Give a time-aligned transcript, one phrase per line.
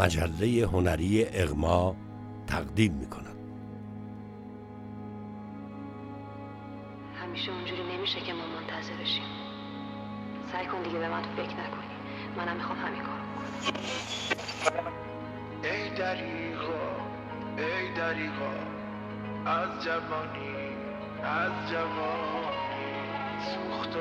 [0.00, 1.96] مجله هنری اغما
[2.46, 3.36] تقدیم می کند
[7.22, 9.24] همیشه اونجوری نمیشه که ما منتظر بشیم
[10.52, 11.90] سعی کن دیگه به من فکر نکنی.
[12.36, 13.22] منم می‌خوام همین کارو
[14.70, 14.92] بکنم.
[15.62, 16.96] ای دریغا
[17.56, 18.52] ای دریغا
[19.46, 20.70] از جوانی
[21.22, 22.90] از جوانی
[23.40, 24.00] سوخت و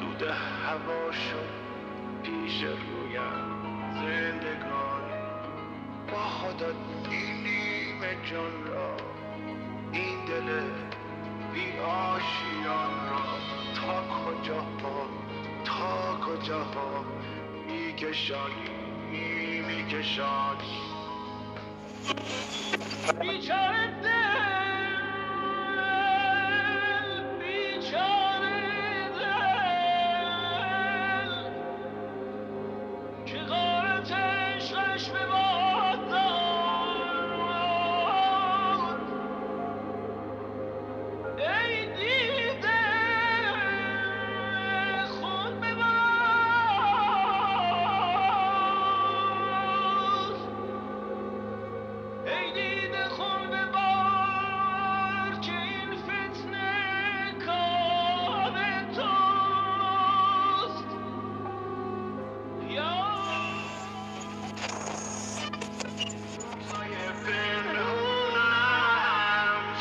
[0.00, 1.50] دود هوا شد
[2.22, 3.60] پیش رویم.
[3.94, 4.69] زندگانی
[6.40, 6.72] با خدا
[7.10, 8.96] دیلیم جان را
[9.92, 10.60] این دل
[11.54, 13.22] بی آشیان را
[13.74, 14.60] تا کجا
[15.64, 17.04] تا کجا ها
[17.68, 17.92] بیچاره
[19.12, 20.58] دل
[23.20, 24.39] بیچاره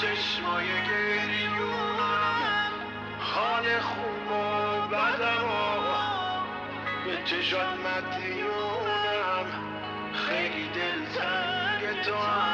[0.02, 2.42] چشمای گریونم
[3.20, 5.84] حال خوب و بدم و
[7.06, 9.46] به چشات مدیونم
[10.14, 12.49] خیلی دلتنگ تو نمی‌خوای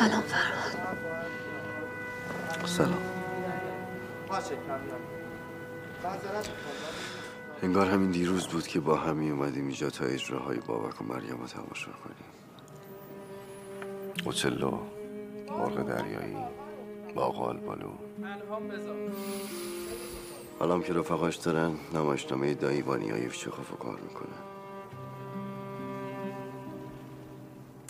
[0.00, 1.06] سلام فرهاد.
[2.66, 3.02] سلام.
[7.62, 11.46] انگار همین دیروز بود که با همی اومدیم اینجا تا اجراهای بابک و مریم رو
[11.46, 12.16] تماشا کنیم.
[14.24, 14.78] اوتلو
[15.48, 16.36] مرغ دریایی
[17.14, 17.90] باقال بالو
[20.58, 24.59] حالا که رفقاش دارن نمایشنامه دایی با نیایف چخوف کار می‌کنن.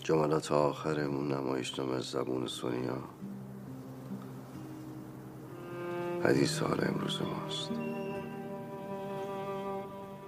[0.01, 2.99] جملات آخر اون نمایشنامه از زبون سونیا.
[6.25, 7.71] حدیث حال امروز ماست.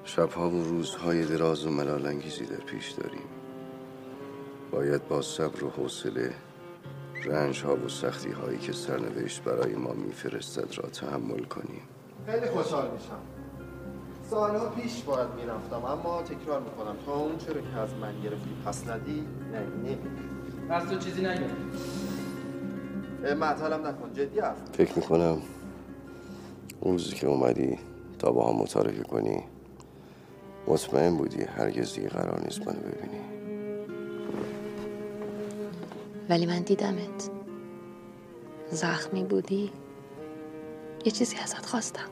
[0.04, 3.28] شبها و روزهای دراز و ملالانگیزی در پیش داریم.
[4.70, 6.34] باید با صبر و حوصله
[7.24, 11.82] رنج ها و سختی هایی که سرنوشت برای ما میفرستد را تحمل کنیم.
[12.26, 13.20] خیلی خوشحال میشم.
[14.30, 16.96] سالها پیش باید می‌رفتم اما تکرار می‌کنم.
[17.06, 19.26] تا اون چرا که از من گرفتی پس ندی
[20.68, 21.46] نه تو چیزی نگه
[23.34, 25.42] معطلم نکن جدی حرف فکر می‌کنم
[26.80, 27.78] اون روزی که اومدی
[28.18, 29.42] تا با هم متارکه کنی
[30.66, 33.20] مطمئن بودی هرگز دیگه قرار نیست منو ببینی.
[36.28, 37.30] ولی من دیدمت.
[38.70, 39.72] زخمی بودی.
[41.04, 42.08] یه چیزی ازت خواستم.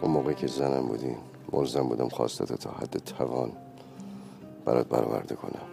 [0.00, 1.16] اون موقع که زنم بودی
[1.52, 3.52] ملزم بودم خواستت تا حد توان
[4.64, 5.66] برات برآورده کنم.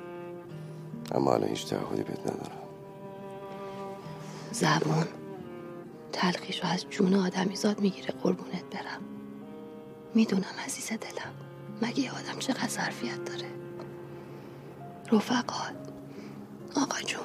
[1.12, 2.60] اما الان هیچ تعهدی بهت ندارم.
[4.52, 5.08] زبون.
[6.12, 9.02] تلخیشو از جون آدمیزاد می‌گیره قربونت برم.
[10.14, 11.34] می‌دونم عزیز دلم
[11.82, 13.50] مگه یه آدم چقدر ظرفیت داره؟
[15.12, 15.74] رفقات
[16.76, 17.22] آقا جون.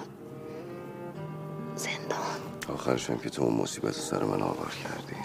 [1.77, 2.41] زندان.
[2.69, 5.17] آخرش هم که تو اون مصیبت سر من آوار کردی.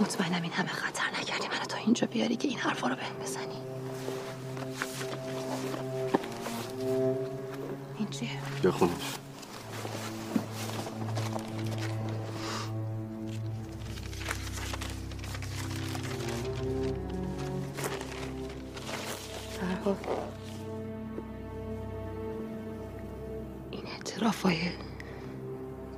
[0.00, 1.46] مطمئنم این همه خطر نکردی.
[1.84, 3.56] اینجا بیاری که این حرفا رو بهم بزنی.
[7.98, 8.28] این چیه؟
[8.64, 8.92] بخونش
[23.70, 24.58] این اعترافای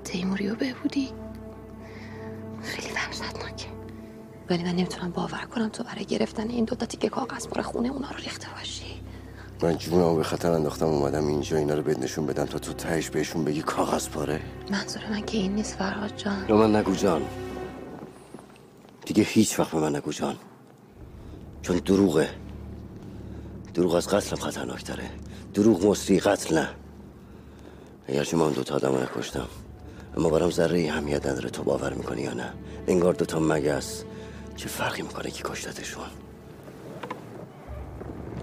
[0.05, 1.24] تیموری و بهبودی
[4.55, 7.89] ولی من نمی‌تونم باور کنم تو برای گرفتن این دو تا تیکه کاغذ پر خونه
[7.89, 9.01] اونا رو ریخته باشی.
[9.63, 13.11] من جونمو به خطر انداختم اومدم اینجا اینا رو بهت نشون بدم تا تو تهش
[13.11, 14.41] بهشون بگی کاغذ پاره
[14.71, 16.45] منظور من که این نیست فرهاد جان.
[16.49, 17.23] یا من نگو جان.
[19.07, 20.37] دیگه هیچ وقت به من نگو جان.
[21.63, 22.29] چون دروغه.
[23.75, 25.11] دروغ از قتلم خطرناکتره.
[25.55, 26.69] دروغ مصری قتل نه.
[28.09, 29.49] اگرچه من دوتا آدم نکشتم
[30.17, 32.53] اما برام ذره ای همیت نداره تو باور می‌کنی یا نه.
[32.87, 34.05] انگار دوتا مگس.
[34.57, 36.05] چه فرقی می‌کنه که کشتتشون؟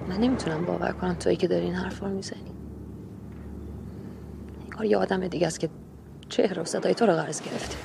[0.10, 2.52] من نمی‌تونم باور کنم تویی که داری این حرف رو می‌زنی.
[4.64, 5.70] انگار یه آدم دیگه است که
[6.30, 7.76] چهره و صدای تو رو قرض گرفته.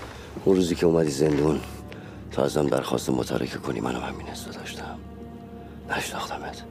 [0.44, 1.61] اون روزی که اومدی زندون
[2.31, 4.99] تا ازم درخواست متارکه کنی منم همین حسو داشتم
[5.90, 6.62] نشناختمت.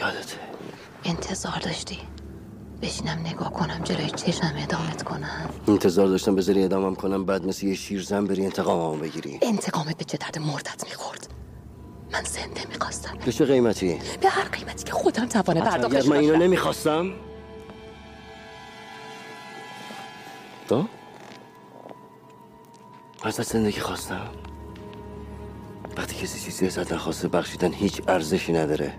[0.00, 0.36] یادته.
[1.04, 1.98] انتظار داشتی.
[2.82, 5.50] بشینم نگاه کنم جلوی چشم ادامت کنم.
[5.68, 9.38] انتظار داشتم بذاری ادامم کنم بعد مثل یه شیرزن بری انتقاممو بگیری.
[9.42, 11.28] انتقامت به چه درد مردت می‌خورد؟
[12.12, 13.18] من زنده می‌خواستم.
[13.24, 16.36] به چه قیمتی؟ به هر قیمتی که خودم توانه پرداختش من اینو.
[16.36, 17.12] نمی‌خواستم.
[20.68, 20.84] تو؟
[23.22, 24.30] ازت زندگی خواستم.
[25.96, 28.94] وقتی کسی چیزی ازت نخواسته بخشیدن هیچ ارزشی نداره.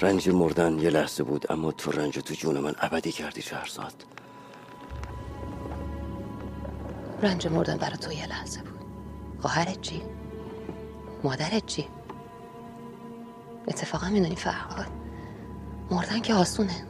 [0.00, 4.04] رنج مردن یه لحظه بود اما تو رنج تو جون من ابدی کردی شهرزاد.
[7.22, 8.80] رنج مردن برای تو یه لحظه بود.
[9.40, 10.02] خواهرت چی؟
[11.24, 11.88] مادرت چی؟
[13.68, 14.86] اتفاقا می‌دونی فرهاد
[15.90, 16.86] مردن که آسونه.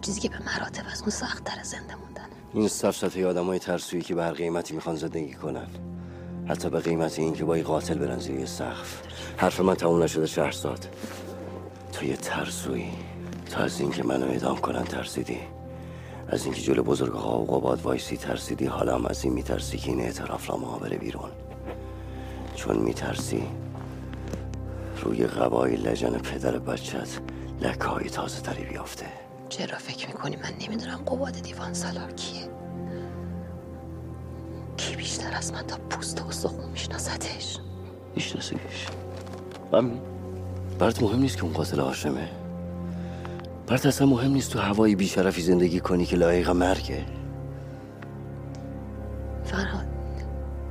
[0.00, 4.14] چیزی که به مراتب از اون سخت زنده موندن این سفسطه آدم های ترسویی که
[4.14, 5.66] به هر قیمتی می‌خوان زندگی کنن.
[6.48, 9.02] حتی به قیمت این که با قاتل برن زیر سقف.
[9.36, 10.86] حرف من تموم نشده شهرزاد.
[11.96, 12.90] تو یه ترسویی
[13.50, 15.38] تا از اینکه منو اعدام کنن ترسیدی.
[16.28, 19.90] از اینکه جلو بزرگ ها و قباد وایسی ترسیدی حالا هم از این میترسی که
[19.90, 21.30] این اعتراف ها بره بیرون.
[22.54, 23.42] چون میترسی
[25.02, 27.08] روی قبای لجن پدر بچت
[27.60, 29.06] لکه های تازه تری بیافته.
[29.48, 32.48] چرا فکر می‌کنی من نمی‌دونم قواد دیوان سالار کیه؟
[34.76, 37.58] کی بیشتر از من تا پوست و سخون میشناستش
[38.14, 38.86] میشناسیش.
[39.72, 40.00] همین
[40.78, 42.28] برات مهم نیست که اون قاتل هاشمه
[43.66, 47.06] برات اصلا مهم نیست تو هوای بیشرفی زندگی کنی که لایق مرگه.
[49.44, 49.86] فرهاد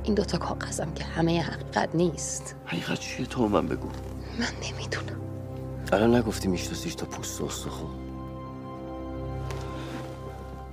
[0.02, 2.54] این دوتا کاغذم که همه حقیقت نیست.
[2.66, 3.88] حقیقت چیه؟ تو من بگو.
[4.38, 5.20] من نمی‌دونم.
[5.92, 7.90] الان نگفتی میشناسیش تا پوست و استخون.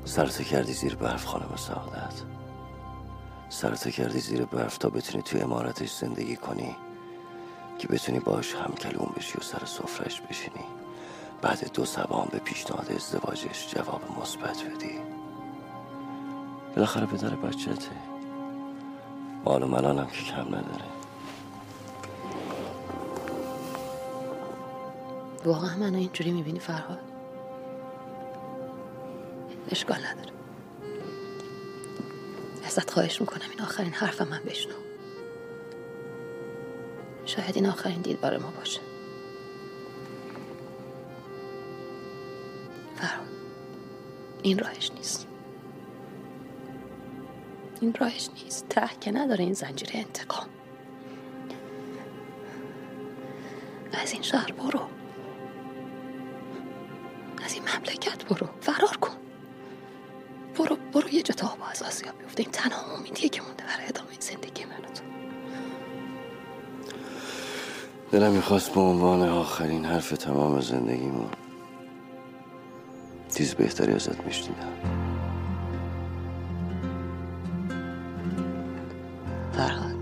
[0.06, 2.14] سرتو کردی زیر برف خانم سعادت.
[3.50, 6.76] سرتو کردی زیر برف تا بتونی توی امارتش زندگی کنی.
[7.84, 10.66] که بتونی باش هم کلوم بشی و سر سفرش بشینی.
[11.42, 15.00] بعد دو سبان به پیشنهاد ازدواجش جواب مثبت بدی.
[16.76, 17.92] بالاخره پدر بچته
[19.46, 20.86] مال و ملالم که کم نداره.
[25.46, 27.00] واقعا منو اینجوری می‌بینی فرهاد؟
[29.72, 30.34] اشکال نداره.
[32.66, 34.74] ازت خواهش می‌کنم این آخرین حرف من بشنو.
[37.36, 38.80] شاید این آخرین دیدار ما باشه.
[42.96, 43.28] فرهاد
[44.44, 45.28] این راهش نیست.
[47.82, 48.70] این راهش نیست.
[48.70, 50.48] ته که نداره این زنجیر انتقام.
[53.94, 54.82] از این شهر برو.
[57.46, 58.48] از این مملکت برو.
[58.62, 59.16] فرار کن.
[60.58, 62.44] برو برو یه جا تا از آسیا بیفته.
[62.44, 62.52] این
[68.14, 71.30] دلم می‌خواست به عنوان آخرین حرف تمام زندگیمون
[73.36, 74.74] چیز بهتری ازت میشنیدم.
[79.54, 79.96] فرهاد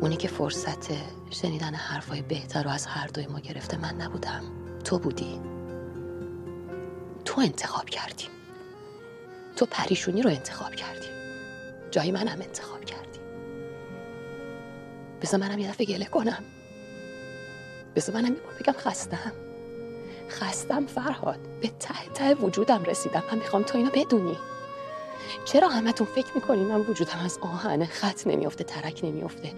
[0.00, 0.92] اونی که فرصت
[1.30, 4.42] شنیدن حرفای بهتر رو از هر دوی ما گرفته من نبودم.
[4.84, 5.40] تو بودی.
[7.24, 8.24] تو انتخاب کردی.
[9.56, 11.08] تو پریشونی رو انتخاب کردی.
[11.90, 13.03] جای منم انتخاب کردی.
[15.24, 16.44] بذار منم یه دفعه گله کنم.
[17.96, 19.32] بذار منم یه بار بگم خستم.
[20.30, 21.38] خستم فرهاد.
[21.60, 23.22] به ته ته وجودم رسیدم.
[23.32, 24.36] من می‌خوام تو اینو بدونی.
[25.44, 29.52] چرا همتون فکر می‌کنین من وجودم از آهنه خط نمیافته ترک نمیافته؟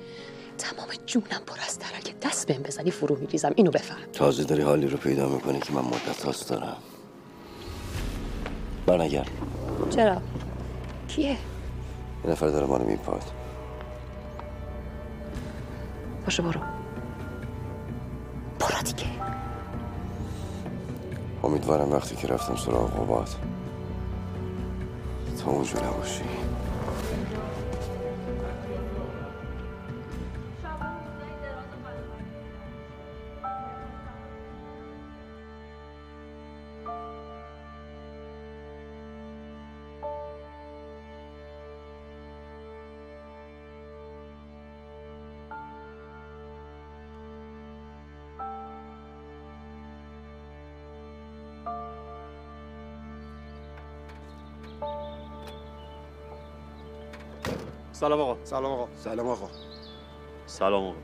[0.58, 2.14] تمام جونم پر از ترک.
[2.22, 3.52] دست بهم بزنی فرو میریزم.
[3.56, 3.98] اینو بفهم.
[4.12, 6.76] تازه داری حالی رو پیدا می‌کنی که من مدت هاست دارم.
[8.86, 9.30] برنگرد.
[9.90, 10.22] چرا؟
[11.08, 11.28] کیه؟
[12.24, 13.22] یه نفر داره ما رو میپاد
[16.26, 16.60] باشه برو
[18.58, 19.06] برو دیگه
[21.44, 23.28] امیدوارم وقتی که رفتم سراغ قباد
[25.44, 26.22] تو اونجا نباشی
[58.06, 58.36] سلام آقا.
[58.44, 58.86] سلام آقا.
[58.96, 59.46] سلام آقا.
[60.46, 60.94] سلام آقا.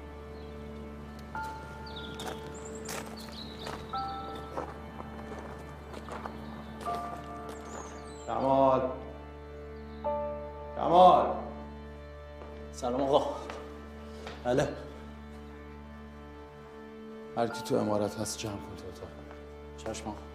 [8.26, 8.80] کمال.
[10.76, 11.26] کمال.
[12.72, 13.34] سلام آقا.
[14.44, 14.68] بله.
[17.36, 19.08] هر کی تو امارت هست جمع کن تو اتاق
[19.76, 20.31] چشم آقا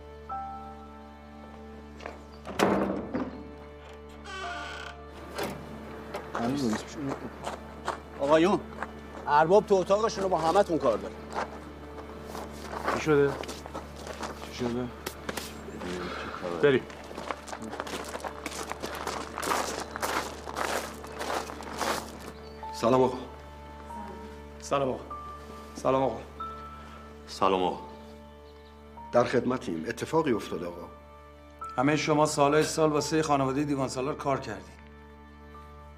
[8.19, 8.59] آقایون
[9.27, 11.13] ارباب تو اتاقشون رو با همتون کار داره
[12.95, 13.31] چی شده؟
[14.51, 14.87] چی شده؟
[16.61, 16.83] بریم.
[22.73, 23.17] سلام آقا.
[24.61, 24.99] سلام آقا.
[25.75, 26.19] سلام آقا.
[27.27, 27.79] سلام آقا.
[29.11, 29.85] در خدمتیم.
[29.87, 30.87] اتفاقی افتاد آقا.
[31.77, 34.76] همه شما سالهای سال واسه خانواده دیوان سالار کار کردین.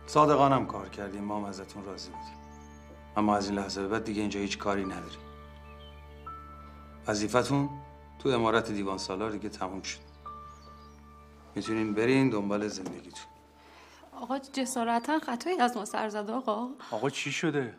[0.10, 1.24] صادقانم کار کردیم.
[1.24, 2.34] ما هم ازتون راضی بودیم.
[3.18, 5.20] اما از این لحظه به بعد دیگه اینجا هیچ کاری نداریم.
[7.08, 7.70] وظیفتون
[8.20, 10.00] تو امارت دیوان سالار دیگه تموم شد.
[11.56, 13.26] می‌تونین برین دنبال زندگیتون.
[14.12, 16.70] آقا جسارتا خطایی از ما سر زد آقا.
[16.92, 17.76] آقا چی شده؟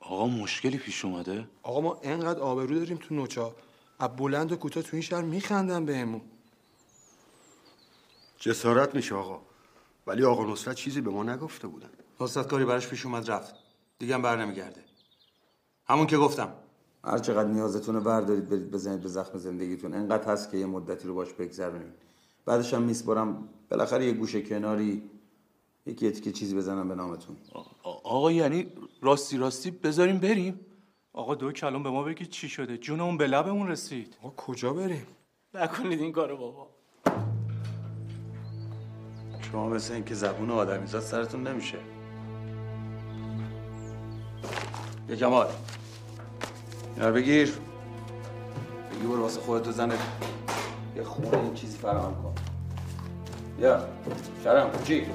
[0.00, 3.54] آقا مشکلی پیش اومده؟ آقا ما انقدر آبرو داریم تو نوچا.
[3.98, 6.22] از بلند و کوتاه تو این شهر میخندن بهمون.
[8.38, 9.49] جسارت میشه آقا.
[10.10, 11.90] ولی آقا نصرت چیزی به ما نگفته بودن.
[12.20, 13.54] نصرت کاری براش پیش اومد رفت.
[13.98, 14.84] دیگه هم بر نمیگرده.
[15.86, 16.52] همون که گفتم.
[17.04, 19.94] هر چقدر نیازتونه بردارید برید بزنید به زخم زندگیتون.
[19.94, 21.92] انقدر هست که یه مدتی رو باش بگذرونید.
[22.44, 25.10] بعدش هم میسپرم بالاخره یه گوشه کناری
[25.86, 27.36] یکی که چیزی بزنم به نامتون.
[27.82, 28.66] آقا یعنی
[29.02, 30.60] راستی راستی بذاریم بریم؟
[31.12, 34.16] آقا دو کلام به ما بگید چی شده؟ جونمون به لبمون رسید.
[34.22, 35.06] آقا کجا بریم؟
[35.54, 36.79] نکنید این کارو بابا.
[39.52, 41.78] شما مثل اینکه زبون آدمیزاد سرتون نمیشه.
[45.08, 45.46] یه کمال
[46.96, 47.54] اینا بگیر.
[48.90, 49.98] بگی برو واسه خودت و زنت
[50.96, 52.34] یه خونه این چیزی فراهم کن.
[53.58, 53.80] بیا.
[54.44, 55.06] شرم چی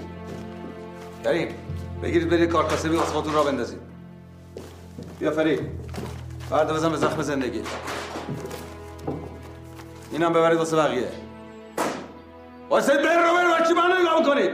[1.23, 1.47] کریم
[2.03, 3.79] بگیرید برید کار کاسبی واسه خودتون را بندازید.
[5.19, 5.59] بیا فرید.
[6.49, 7.61] فردا بزن به زخم زندگی.
[10.11, 11.24] اینم ببرید واسه بقیه.
[12.69, 14.51] واسه بر رو بر بچه من نگاه می‌کنید؟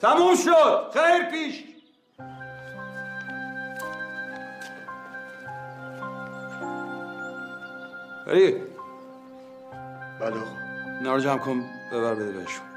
[0.00, 0.90] تموم شد.
[1.00, 1.64] خیر پیش.
[8.26, 8.56] فرید
[10.20, 10.56] بله آقا.
[10.98, 12.69] اینا رو جمع کن ببر بده بهشون.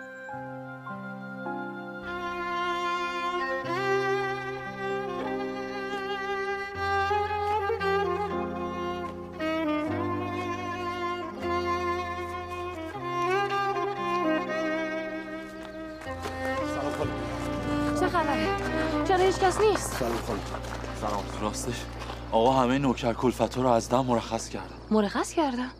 [20.03, 21.23] کس نیست سلام.
[21.41, 21.85] راستش.
[22.31, 24.75] آقا همه نوکر کلفتا رو از دم مرخص کردن.
[24.91, 25.71] مرخص کردم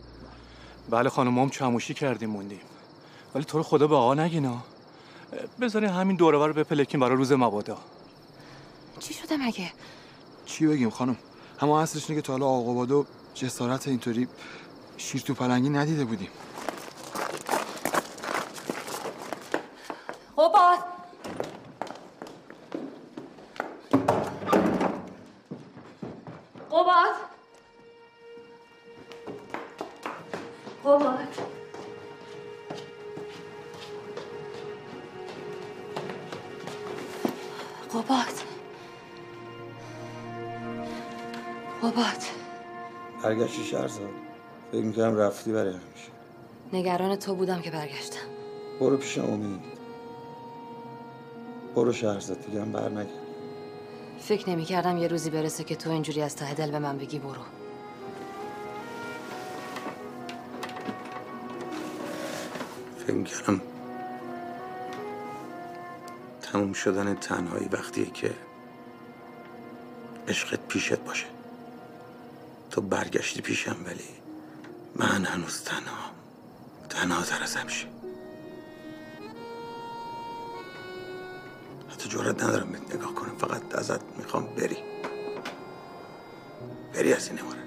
[0.90, 2.60] بله خانم ما هم چموشی کردیم موندیم.
[3.34, 4.56] ولی تو رو خدا به آقا نگینا.
[5.60, 7.78] بذارین همین دوره رو بپلکیم برای روز مبادا.
[8.98, 9.72] چی شده مگه؟
[10.46, 11.16] چی بگیم خانم؟
[11.58, 14.28] همه اصلش اینه که تا حالا آقا بادو جسارت اینطوری
[14.96, 16.28] شیر تو پلنگی ندیده بودیم.
[37.94, 38.34] قباد
[41.82, 42.22] قباد
[43.22, 44.10] برگشتی شهرزاد.
[44.72, 46.10] فکر می‌کردم رفتی برای همیشه
[46.72, 48.18] نگران تو بودم که برگشتم.
[48.80, 49.60] برو پیش امید.
[51.74, 53.08] برو شهرزاد دیگه هم بر نگرد.
[54.18, 57.18] فکر نمی کردم یه روزی برسه که تو اینجوری از ته دل به من بگی
[57.18, 57.42] برو.
[62.98, 63.60] فکر می‌کردم
[66.54, 68.34] تموم شدن تنهایی وقتیه که
[70.28, 71.26] عشقت پیشت باشه.
[72.70, 74.08] تو برگشتی پیشم ولی
[74.96, 76.10] من هنوز تنها
[76.88, 77.86] تنها ازم شه
[81.92, 84.76] حتی جورت ندارم بهت نگاه کنم فقط ازت می‌خوام بری.
[86.94, 87.58] بری از این امارت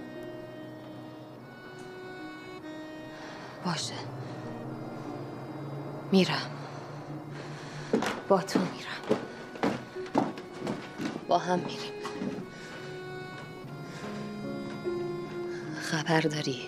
[3.65, 3.95] باشه.
[6.11, 6.56] میرم.
[8.27, 9.21] با تو میرم.
[11.27, 11.91] با هم میریم.
[15.81, 16.61] خبر داری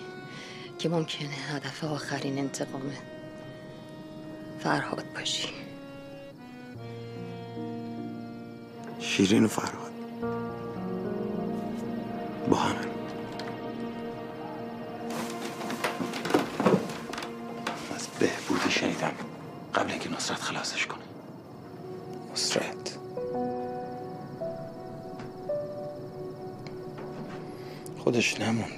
[0.78, 2.82] که ممکنه هدف آخرین انتقام
[4.60, 5.48] فرهاد باشی.
[9.00, 9.92] شیرین و فرهاد.
[12.50, 12.79] با همه
[28.04, 28.70] خودش نمون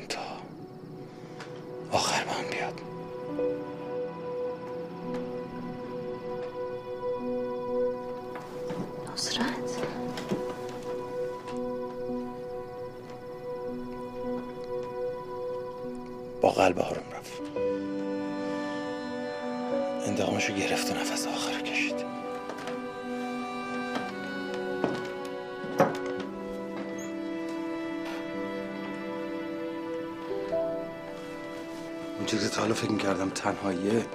[32.82, 34.06] فکر می‌کردم تنهاییه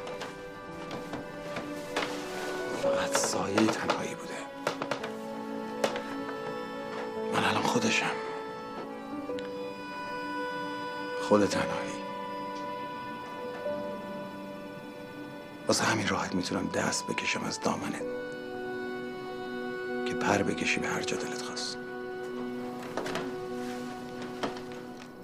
[2.83, 4.37] فقط سایه تنهایی بوده.
[7.33, 8.11] من الان خودشم.
[11.21, 11.97] خود تنهایی.
[15.67, 18.01] واسه همین راحت می‌تونم دست بکشم از دامنت.
[20.05, 21.77] که پر بکشی به هر جا دلت خواست.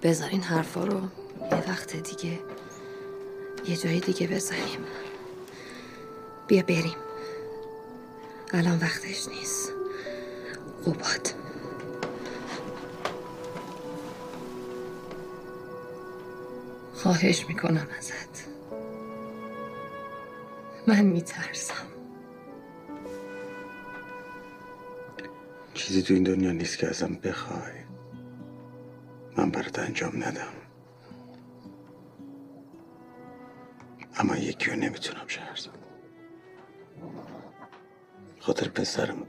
[0.04, 1.02] بذار این حرفا رو
[1.52, 2.40] یه وقت دیگه
[3.66, 4.86] یه جای دیگه بزنیم.
[6.48, 6.96] بیا بریم.
[8.54, 9.72] الان وقتش نیست.
[10.86, 11.34] قوباد
[16.94, 18.48] خواهش می‌کنم ازت.
[20.88, 21.74] من میترسم.
[25.74, 27.74] چیزی تو این دنیا نیست که ازم بخوای.
[29.38, 30.54] من برات انجام ندم.
[34.16, 35.80] اما یکی رو نمی‌تونم شهرزاد
[38.40, 39.28] خاطر پسرم.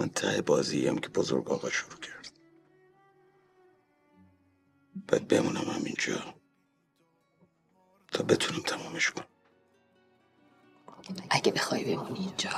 [0.00, 2.32] من ته بازیم که بزرگ آقا شروع کرد.
[5.08, 6.34] باید بمونم همینجا.
[8.12, 9.26] تا بتونم تمامش کنم.
[11.30, 12.50] اگه بخوای بمونی اینجا.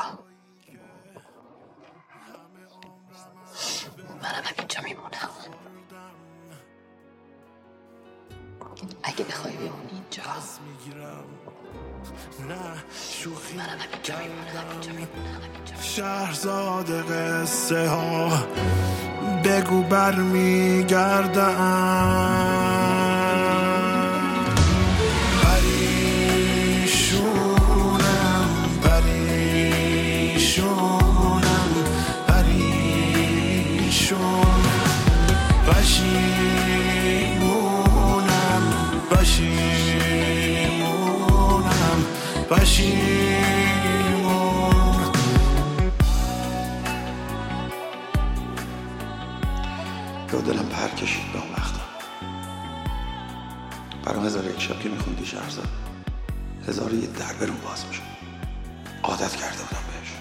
[4.23, 5.70] منم همینجا میمونم.
[9.03, 10.23] اگه بخوای بمونی اینجا.
[13.63, 18.47] همینجا میمونم همینجا شهرزاد قصه ها
[19.45, 21.41] بگو برمیگردم.
[25.43, 26.91] پریشونم
[28.83, 29.71] پریشونم
[39.11, 40.81] پشیمونم
[42.51, 43.01] پشیمون
[50.33, 51.81] یا دلم پر کشید به اون وقتا.
[54.05, 55.69] برام هزار یک شب که میخوندی شهرزاد
[56.69, 58.03] هزار یه در برون باز می‌شد.
[59.03, 60.13] عادت کرده بودم بهش.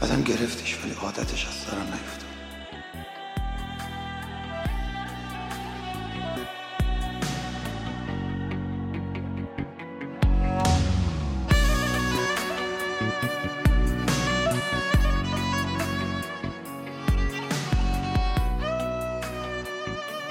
[0.00, 2.27] بعدم گرفتیش ولی عادتش از سرم نیفتاد.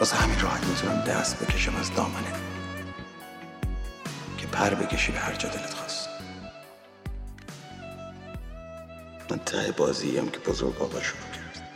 [0.07, 2.33] واسه همین راحت می‌تونم دست بکشم از دامنه.
[4.37, 6.09] که پر بکشی به هر جا دلت خواست.
[9.31, 11.69] من ته بازیم که بزرگ آقا شروع کرد.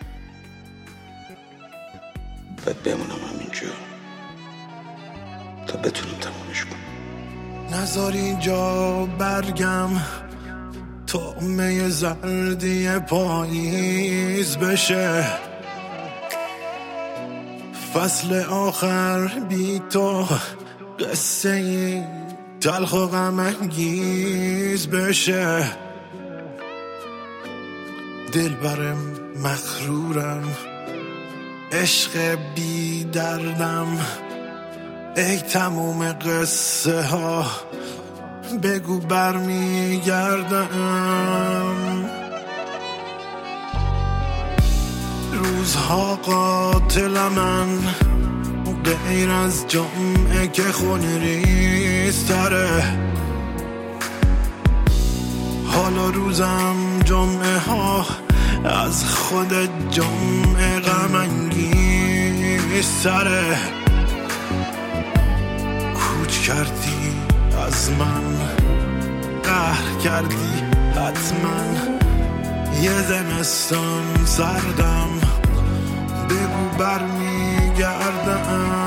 [2.65, 3.67] باید بمونم همینجا.
[5.67, 7.79] تا بتونم تمامش کنم.
[7.79, 9.89] نزار اینجا برگم.
[11.07, 15.50] طعمه زردی پاییز بشه.
[17.93, 20.25] فصل آخر بی تو
[20.99, 22.03] قصه ای
[22.61, 23.39] تلخ و غم
[24.87, 25.63] بشه.
[28.33, 30.43] دل برم مخرورم
[31.71, 33.99] عشق بی دردم.
[35.17, 37.45] ای تموم قصه ها
[38.63, 40.67] بگو برمیگردم.
[45.61, 47.67] روزها قاتل من.
[49.07, 52.83] غیر از جمعه که خون ریزتره
[55.65, 58.05] حالا روزم جمعه ها
[58.65, 59.53] از خود
[59.91, 61.97] جمعه غم انگیزتره
[65.93, 67.13] کوچ کردی
[67.67, 68.23] از من
[69.43, 70.63] قهر کردی
[70.95, 71.61] حتما.
[72.81, 75.30] یه زمستان سردم
[76.81, 78.80] برمیگردم.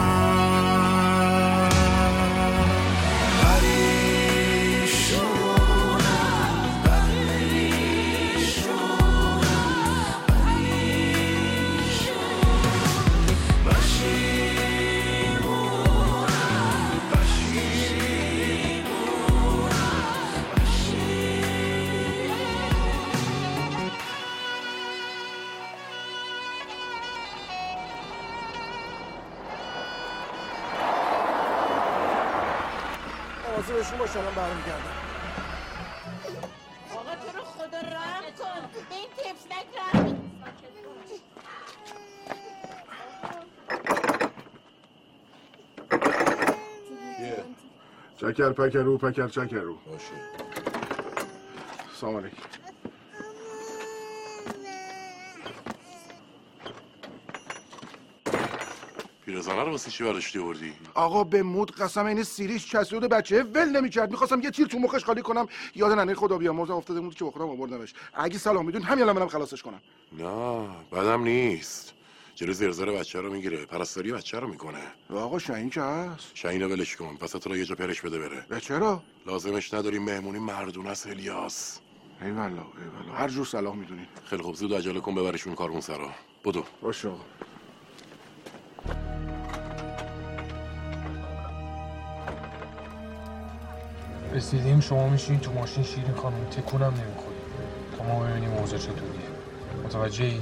[34.16, 34.94] الان برمیگردم.
[36.92, 38.68] آقا تو رو خدا رحم کن.
[38.88, 40.14] به این تفلک رحم
[48.16, 50.14] چکر پکر رو پکر چکر رو باشه.
[52.00, 52.53] سلام علیکم.
[59.26, 63.68] پیرزنه رو واسه چی برداشتی آوردی؟ آقا به مود قسم این سیریش چسبید بچه ول
[63.68, 64.10] نمی‌کرد.
[64.10, 65.46] می‌خواستم یه تیر تو مخش خالی کنم.
[65.74, 67.94] یاد ننه خدا بیامرزم افتاده بود که بخورم آوردمش.
[68.14, 69.80] اگه سلام میدون همین الان برم خلاصش کنم.
[70.12, 71.94] نه بدم نیست.
[72.34, 73.66] جلو زرزر بچه رو می‌گیره.
[73.66, 74.82] پرستاری بچه رو می‌کنه.
[75.10, 77.16] آقا شاهین که هست؟ شاین رو ولش کن.
[77.16, 78.46] پس تو رو یه جا پرش بده بره.
[78.48, 81.80] به چرا؟ لازمش نداریم مهمونی مردون است الیاس.
[82.22, 84.54] ایوالا ایوالا هر جور صلاح می‌دونین خیلی خوب.
[84.54, 86.10] زود عجله کن ببرشون کارمون سرا.
[86.44, 86.64] بدو.
[86.82, 87.24] باشه آقا.
[94.34, 97.36] رسیدیم شما میشین تو ماشین شیرین خانم تکونم نمی‌خوری.
[97.98, 99.28] تا ما ببینیم اوضاع چطوریه.
[99.84, 100.40] متوجه ای؟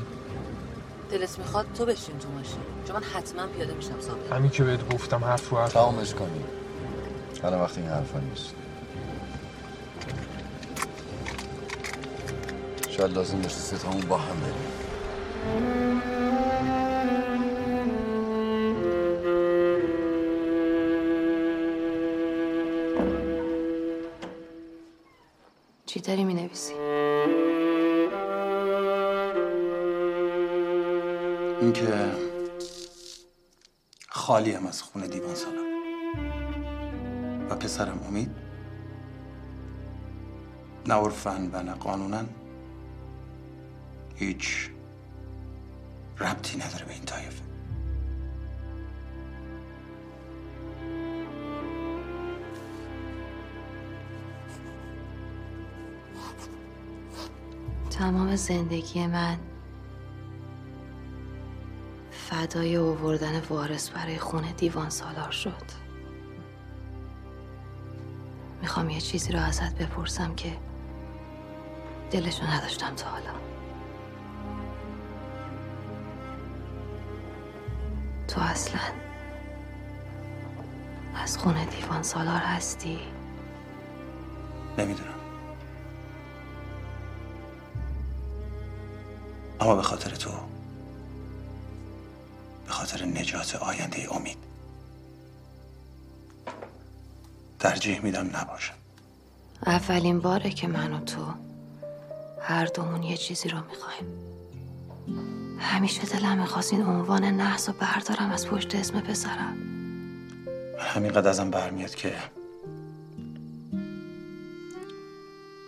[1.11, 2.59] دلت می‌خواد تو بشین تو ماشین.
[2.87, 6.45] چون من حتما پیاده میشم صاحب همین که بهت گفتم حرف رو حرف تمامش کنی.
[7.43, 8.55] حالا وقتی این حرفا نیست.
[12.89, 16.22] شاید لازم داشته ستامون با هم بریم.
[26.03, 26.75] داری می نویسی؟
[31.61, 32.13] اینکه
[34.09, 35.73] خالی هم از خونه دیوان سالم.
[37.51, 38.31] و پسرم امید.
[40.87, 42.29] نه عرفن و نه قانونن.
[44.15, 44.71] هیچ
[46.21, 47.42] ربطی نداره به این طایفه.
[58.03, 59.37] تمام زندگی من
[62.11, 65.63] فدای اووردن وارث برای خونه دیوان سالار شد.
[68.61, 70.57] می‌خوام یه چیزی رو ازت بپرسم که
[72.11, 73.33] دلشو نداشتم تا حالا.
[78.29, 78.81] تو اصلا
[81.15, 82.99] از خونه دیوان سالار هستی؟
[84.79, 85.22] نمی‌دونم.
[89.63, 90.31] اما به خاطر تو
[92.67, 94.39] به خاطر نجات آینده امید
[97.59, 98.75] ترجیح میدم نباشم.
[99.67, 101.27] اولین باره که من و تو
[102.41, 104.07] هر دومون یه چیزی رو می‌خوایم.
[105.59, 109.57] همیشه دلم می‌خواست این عنوان نحس رو بردارم از پشت اسم پسرم
[110.79, 112.15] من همینقدر ازم برمیاد که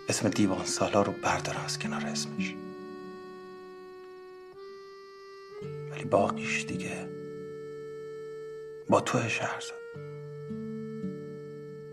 [0.08, 2.54] اسم دیوان سالار رو بردارم از کنار اسمش.
[6.14, 7.08] باقیش دیگه.
[8.90, 9.78] با تو شهرزاد.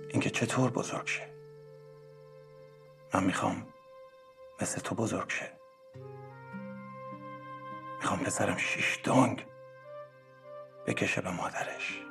[0.09, 1.33] اینکه چطور بزرگ شه.
[3.13, 3.67] من می‌خوام
[4.61, 5.51] مثل تو بزرگ شه.
[7.97, 9.45] می‌خوام پسرم شیش دنگ
[10.87, 12.01] بکشه به مادرش.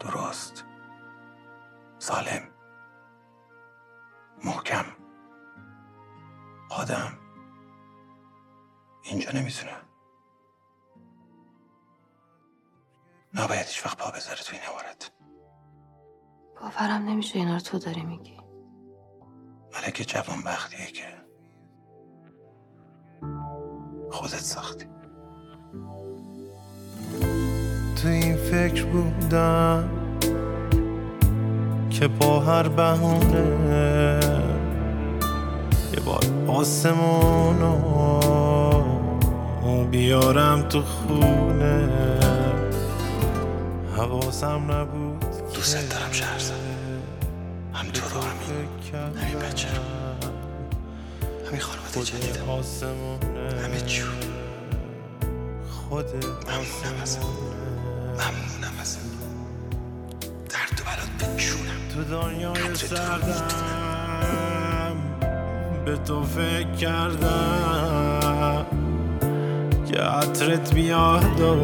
[0.00, 0.64] درست.
[1.98, 2.48] سالم.
[4.44, 4.84] محکم.
[6.70, 7.21] آدم.
[9.02, 9.72] اینجا نمی‌تونه
[13.34, 15.10] نباید هیچ وقت پا بذاره تو این عبارت.
[16.60, 18.36] باورم نمیشه اینا رو تو داری میگی.
[19.74, 21.04] ملک جوان بختیه که
[24.10, 24.86] خودت ساختی.
[28.02, 29.90] تو این فکر بودم
[31.90, 34.20] که با هر بهونه
[35.92, 36.24] یه بار
[39.62, 41.88] آسمونو بیارم تو خونه.
[43.96, 46.58] حواسم نبود دوست دارم شهرزاد
[47.72, 48.68] هم تو رو همین.
[49.16, 49.82] همین بچه رو.
[51.48, 52.44] همین خانواده جدیدم
[53.64, 54.06] همه چیو
[55.70, 57.18] خود ممنونم ازت
[58.12, 58.98] ممنونم ازت
[60.48, 61.88] درد و بلات به جونم.
[61.94, 63.36] تو دنیای تو سردم.
[65.84, 68.21] به تو فکر کردم.
[69.92, 71.54] که عطرت بیاد و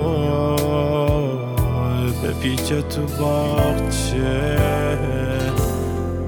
[2.23, 4.59] به پیچ تو باغچه.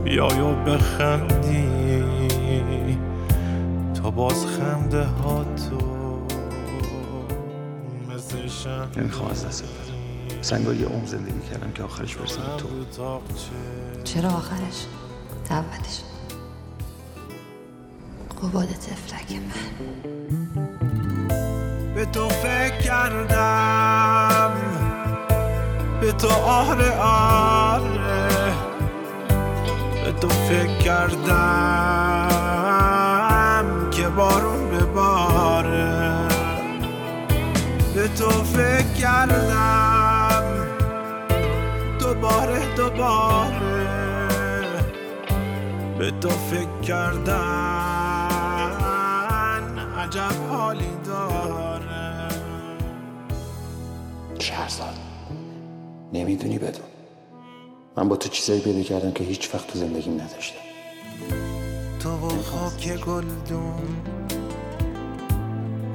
[0.04, 1.68] بیای و بخندی
[3.94, 5.78] تو باز خنده ها تو
[8.14, 12.68] مثل شم نمی‌خوام از دست بدم سنگار یه عمر زندگی کردم که آخرش برسم تو.
[14.04, 14.86] چرا آخرش؟
[15.48, 16.00] تا اولش
[18.42, 20.39] قباد تفلک من.
[22.00, 24.52] به تو فکر کردم.
[26.00, 28.28] به تو آره آره.
[30.04, 31.20] به تو فکر کردم
[33.90, 36.28] که بارون بباره
[37.94, 40.44] به تو فکر کردم.
[41.98, 43.88] دوباره دوباره.
[45.98, 47.40] به تو فکر کردن
[49.98, 51.69] عجب حالی داره.
[54.50, 54.94] شهرزاد
[56.12, 56.84] نمی‌دونی بدون.
[57.96, 60.58] من با تو چیزایی پیدا کردم که هیچ وقت تو زندگیم نداشتم.
[62.00, 63.96] تو و خاک گلدون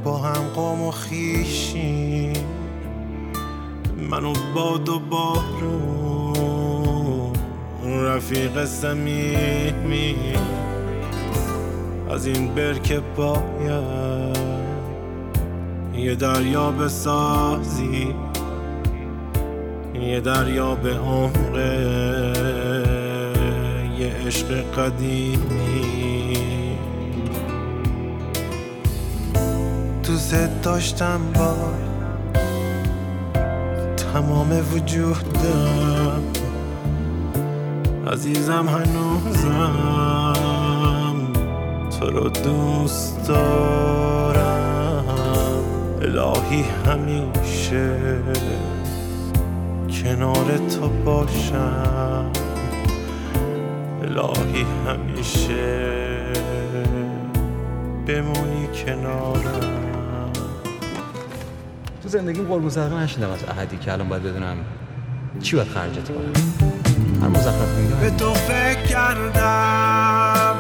[0.04, 2.34] با هم قوم و خیشی
[4.10, 6.14] منو باد و بارون
[7.86, 10.16] رفیق صمیمی.
[12.10, 14.38] از این برکه باید
[15.96, 18.16] یه دریا بسازی
[20.02, 21.56] یه دریا به عمق
[24.00, 26.38] یه عشق قدیمی.
[30.04, 31.56] دوست داشتم با
[34.14, 36.24] تمام وجودم.
[38.12, 40.36] عزیزم هنوزم
[42.00, 45.06] تو رو دوست دارم.
[46.02, 48.20] الهی همیشه
[50.06, 52.32] کنار تو باشم.
[54.02, 56.26] الهی همیشه
[58.08, 60.32] بمونی کنارم.
[62.04, 64.58] تو زندگیم قربون صدقه نشیدم از احدی که الان باید بدونم
[65.42, 66.34] چی باید خرجت کنم.
[67.22, 70.56] هر مزخرف میگم به تو فکر کردم.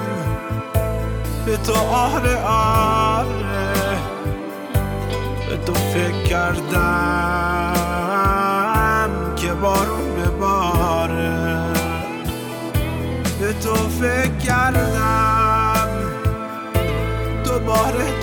[1.45, 3.04] به تو آره آره.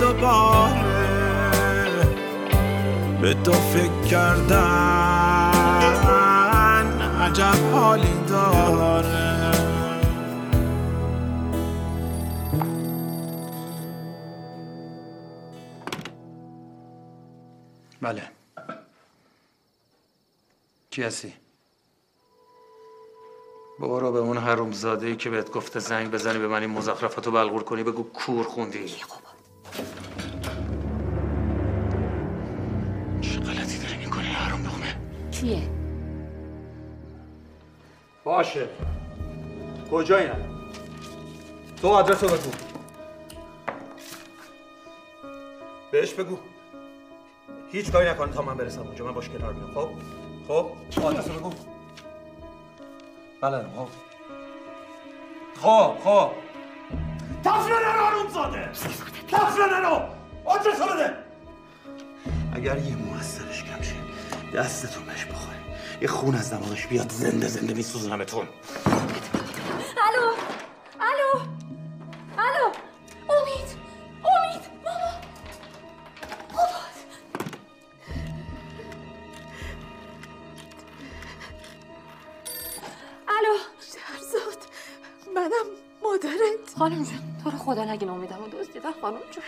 [0.03, 0.83] دوباره
[3.21, 4.63] به تو فکر کردن
[7.21, 9.33] عجب حالی داره.
[18.01, 18.21] بله.
[20.89, 21.33] کی هستی؟
[23.79, 27.63] برو به اون حرومزاده ای که بهت گفته زنگ بزنی به من این مزخرفاتو بلغور
[27.63, 28.95] کنی بگو کور خوندی.
[35.43, 35.69] کیه؟
[38.23, 38.67] باشه.
[39.91, 40.29] کجایی
[41.81, 42.51] تو آدرس رو بگو.
[45.91, 46.37] بهش بگو.
[47.71, 49.05] هیچ کاری نکنه تا من برسم اونجا.
[49.05, 49.71] من باش کنار میام.
[49.71, 49.89] خب؟
[50.47, 50.71] خب؟
[51.05, 51.53] آدرس رو بگو.
[53.41, 53.87] بله خب.
[55.61, 56.29] خب خب.
[57.43, 58.69] تفره نرو آروم زاده.
[59.27, 60.01] تفره نرو
[60.45, 61.13] آدرس رو بده.
[62.53, 63.72] اگر یه مو از سرش کم شه
[64.55, 65.57] دستتون بهش بخوره.
[66.01, 68.47] یه خون از دماغش بیاد زنده زنده میسوزنمتون
[70.07, 70.35] الو؟
[71.01, 71.39] الو؟
[72.37, 72.71] الو؟
[73.29, 73.69] امید!
[74.23, 74.63] امید!
[74.83, 75.11] ماما
[76.53, 76.97] بابات
[83.27, 84.61] الو؟ شهرزاد
[85.35, 85.67] منم
[86.03, 86.77] مادرت.
[86.77, 88.37] خانم جون تو رو خدا نگین امیدم.
[88.37, 89.43] رو دزدیدن خانم جون.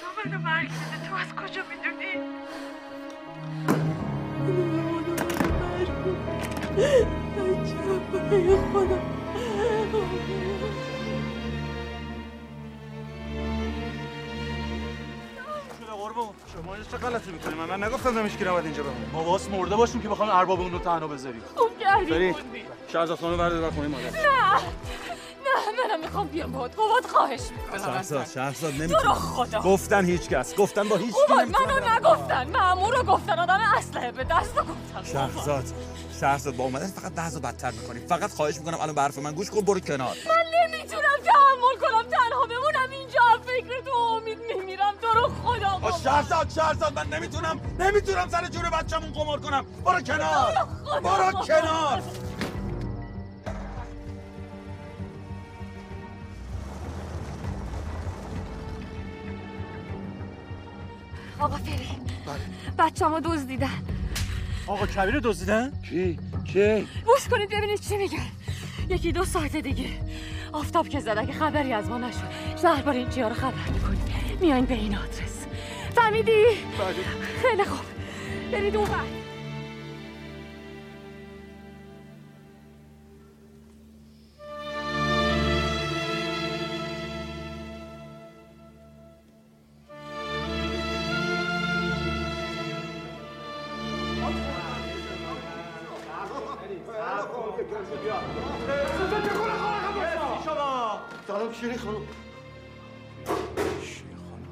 [0.00, 0.68] تو منو مرگ.
[1.08, 1.97] تو از کجا می‌دونی؟
[8.28, 8.98] خدا
[16.52, 19.76] شما چه غلطی می‌کنیم من, من نگفتم نمیشه که نباید اینجا بمونیم ما واس مرده
[19.76, 21.42] باشیم که بخوام ارباب اون رو تنها بذاریم.
[21.54, 22.34] خوب کردی.
[22.92, 24.10] شهرزاد خانم برده بر خونه مادر.
[24.10, 24.10] نه.
[26.18, 27.92] می‌خوام بیام باهات بابات خواهش می‌کنم.
[27.92, 29.60] شهرزاد شهرزاد تو رو نمی‌تونم خدا.
[29.60, 32.50] گفتن هیچ کس گفتن با هیچ کی نمی‌تونم منو نگفتن.
[32.50, 35.12] مامور رو گفتن آدم اسلحه به دست رو گفتن.
[35.12, 35.64] شهرزاد
[36.20, 39.50] شهرزاد با اومدن فقط بحث بدتر می‌کنیم فقط خواهش می‌کنم الان به حرف من گوش
[39.50, 40.16] کن برو کنار.
[40.28, 43.20] من نمی‌تونم تحمل کنم تنها بمونم اینجا.
[43.46, 45.98] فکر تو امید میمیرم تو رو خدا بابا.
[45.98, 47.60] شهرزاد شهرزاد من نمی‌تونم.
[47.78, 49.66] نمی‌تونم سر جون بچه‌مون قمار کنم.
[49.84, 50.54] برو کنار.
[51.02, 51.32] برو.
[51.32, 52.02] کنار.
[61.40, 61.88] آقا فری.
[62.78, 63.82] بچه‌مو دزدیدن
[64.66, 68.26] آقا کبیر رو دزدیدن کی کی گوش کنید ببینید چی میگن.
[68.88, 69.88] یکی دو ساعت دیگه.
[70.52, 73.98] آفتاب که زد اگه خبری از ما نشد درباره این چیا رو خبر می‌کنی
[74.40, 75.46] میاین به این آدرس.
[75.94, 76.44] فهمیدی؟
[77.42, 77.86] خیلی خوب.
[78.52, 78.86] برید اون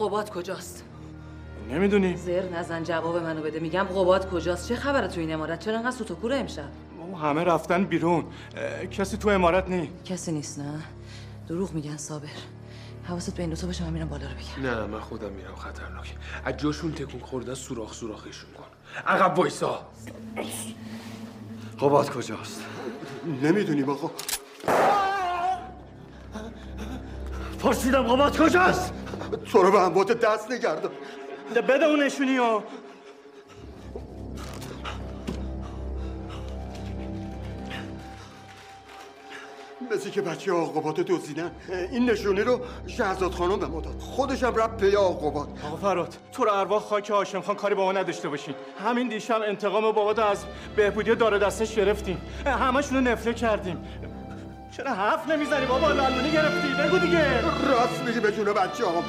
[0.06, 0.84] قباد کجاست؟
[1.70, 2.16] نمی‌دونی.
[2.16, 3.60] زر نزن جواب منو بده.
[3.60, 6.68] میگم قباد کجاست؟ چه خبره تو این امارت؟ چرا انقدر سوت و کوره امشب؟
[7.10, 8.24] ما همه رفتن بیرون.
[8.90, 10.82] کسی تو امارت نی کسی نیست نه؟
[11.48, 12.28] دروغ میگن صابر.
[13.08, 14.70] حواست به این دوتا باشه من میرم بالا رو بگم.
[14.70, 15.54] نه من خودم میرم.
[15.54, 18.64] خطرناک از جاشون تکون خوردن سوراخ سوراخشون کن.
[19.06, 19.80] عقب وایسا.
[21.80, 22.62] قباد کجاست؟
[23.42, 24.10] نمی‌دونیم آقا
[27.58, 28.92] پرسیدم قباد کجاست؟
[29.52, 30.90] تو رو به اموات دست نگردم.
[31.68, 32.64] بده اون نشونی ها
[39.90, 41.50] مثل که بچه آقابات دزدیدن.
[41.92, 43.98] این نشونی رو شهزاد خانم به ما داد.
[43.98, 47.92] خودشم رفت پی آقابات آقا فراد تو رو ارواح خاک هاشم خان کاری با ما
[47.92, 48.54] نداشته باشین.
[48.84, 50.44] همین دیشب انتقام بابات از
[50.76, 52.20] بهبودی داره دستش گرفتیم.
[52.46, 53.84] همشونو نفله کردیم.
[54.76, 56.68] چرا حرف نمی‌زنی بابا؟ لالونی گرفتی.
[56.68, 57.40] بگو دیگه.
[57.40, 59.04] راست میگی به جون بچه هم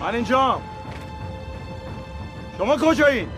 [0.00, 0.62] من اینجام
[2.58, 3.28] شما کجایی؟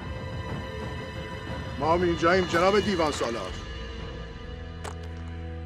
[1.81, 3.51] ما هم اینجاییم جناب دیوان سالار.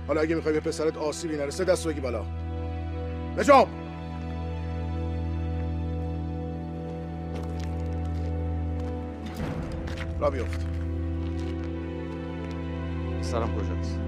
[0.09, 2.25] حالا اگه می‌خوای به پسرت آسیبی نرسه دست بگی بالا.
[3.39, 3.80] بجام!
[10.21, 10.67] را بیفت
[13.21, 14.01] سلام کجاست؟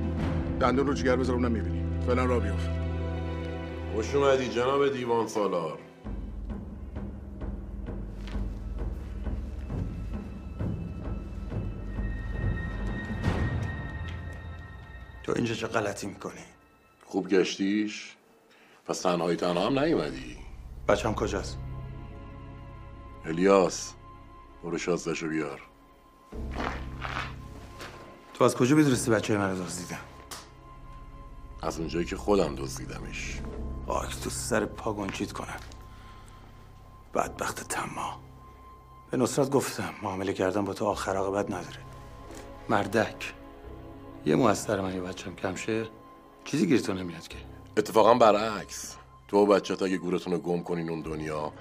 [0.60, 2.00] دندون رو جگر بذار اونم می‌بینی.
[2.06, 2.70] فعلا را بیفت
[3.94, 5.78] خوش اومدی جناب دیوان سالار.
[15.22, 16.44] تو اینجا چه غلطی می‌کنی؟
[17.04, 18.16] خوب گشتیش؟
[18.86, 20.36] پس تنهایی تنها هم نیومدی.
[20.88, 21.58] بچم کجاست؟
[23.24, 23.94] الیاس
[24.64, 25.71] برو شازدهشو بیار.
[28.34, 29.98] تو از کجا می‌دونستی بچه من رو دزدیدم؟
[31.62, 33.40] از اونجایی که خودم دزدیدمش.
[33.86, 35.60] خاک تو سر پا گنجید کنم.
[37.14, 38.20] بدبخت تما
[39.10, 41.78] به نصرت گفتم معامله کردن با تو آخر عاقبت نداره.
[42.68, 43.34] مردک.
[44.26, 45.88] یه موثر من یه بچم کم شه
[46.44, 47.38] چیزی گیرتون نمیاد که.
[47.76, 48.96] اتفاقا برعکس.
[49.28, 51.52] تو و بچت اگه گورتون رو گم کنین اون دنیا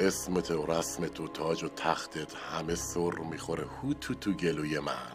[0.00, 5.12] اسمت و رسمت و تاج و تختت همه سر می‌خوره هو تو تو گلوی من.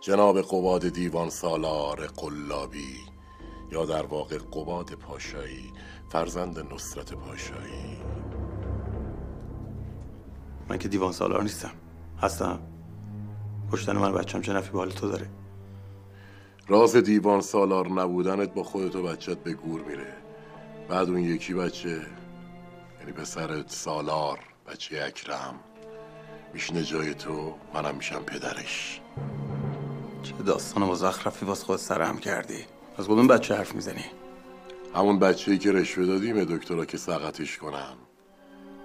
[0.00, 2.98] جناب قباد دیوان سالار قلابی
[3.72, 5.72] یا در واقع قباد پاشایی
[6.08, 7.98] فرزند نصرت پاشایی.
[10.68, 11.72] من که دیوان سالار نیستم.
[12.22, 12.60] هستم.
[13.72, 15.30] کشتن من بچم چه نفی به حال تو داره.
[16.68, 20.12] راز دیوان سالار نبودنت با خودت و بچت به گور میره.
[20.88, 22.06] بعد اون یکی بچه
[23.06, 25.60] یعنی پسرت سالار بچه اکرم.
[26.54, 29.00] میشینه جای تو منم میشم پدرش.
[30.22, 32.64] چه داستان مزخرفی باز خود سرهم کردی؟
[32.98, 34.04] از کدوم بچه حرف می‌زنی؟
[34.94, 37.94] همون بچه ای که رشوه دادیم دکترا که سقطش کنن.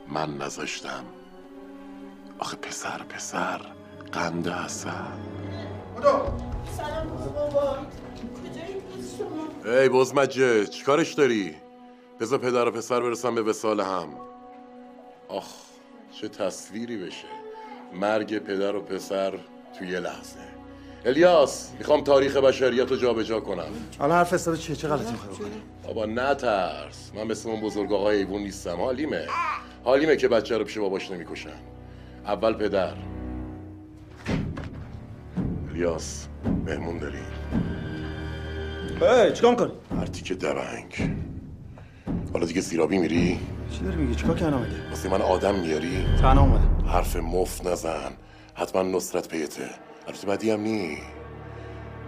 [0.07, 1.05] من نذاشتم.
[2.39, 3.61] آخه پسر پسر
[4.11, 5.19] قند حسن.
[6.77, 7.77] سلام بابا.
[9.65, 11.55] ای بزمجه چیکارش داری؟
[12.21, 14.07] بذار پدر و پسر برسن به وسال هم.
[15.27, 15.47] آخ
[16.11, 17.27] چه تصویری بشه.
[17.93, 19.33] مرگ پدر و پسر
[19.79, 20.39] توی یه لحظه.
[21.05, 23.71] الیاس می‌خوام تاریخ بشریت رو جابجا کنم.
[23.99, 27.11] حالا حرف حساب چیه؟ چه غلطی می‌خوای بکنی بابا نترس.
[27.15, 28.77] من مثل اون بزرگ آقای ایوون نیستم.
[28.77, 29.27] حالیمه.
[29.83, 31.59] حالیمه که بچه رو پیش باباش نمی‌کشن.
[32.25, 32.93] اول پدر.
[35.69, 36.27] الیاس
[36.65, 37.31] مهمون داریم
[39.01, 41.15] ای چیکار می‌کنی؟ هر تیکه دبنگ
[42.33, 43.39] حالا دیگه سیرابی میری؟
[43.71, 48.11] چی داری میگی؟ چیکار کردم اومده واسه من آدم میاری؟ تنها اومده حرف مفت نزن.
[48.55, 49.69] حتما نصرت پیته
[50.07, 50.97] البته بدی هم نی.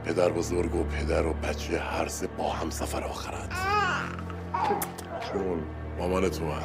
[0.06, 3.52] پدر بزرگ و پدر و بچه هر سه با هم سفر آخرت
[5.32, 5.60] چون
[6.00, 6.62] مامان تو هم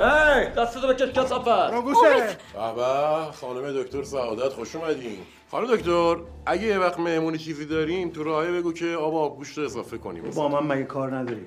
[0.00, 2.36] ای دستتو بکش کسافت گوشه.
[2.54, 5.18] بابا خانم دکتر سعادت خوش اومدین.
[5.50, 9.58] خانم دکتر اگه یه وقت مهمونی چیزی داریم تو راهی بگو که آب آب گوشت
[9.58, 10.22] رو اضافه کنیم.
[10.30, 11.46] با من مگه کار نداری؟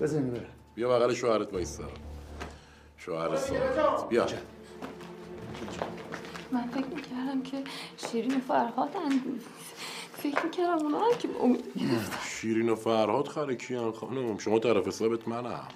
[0.00, 0.46] بزنی بره.
[0.74, 1.84] بیا بغل شوهرت وایسا.
[2.96, 4.26] شوهر سعادت بیا.
[6.52, 7.56] من فکر می‌کردم که
[7.96, 9.10] شیرین و فرهادن
[10.16, 11.64] فکر می‌کردم اونا هم که امید
[12.28, 15.68] شیرین و فرهاد خره کیان خانم؟ شما طرف حسابت منم.